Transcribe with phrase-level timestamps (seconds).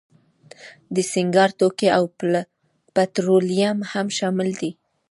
[0.95, 2.03] د سینګار توکي او
[2.95, 4.71] پټرولیم هم شامل دي.